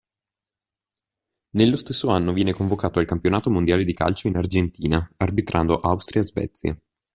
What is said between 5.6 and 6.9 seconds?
Austria-Svezia.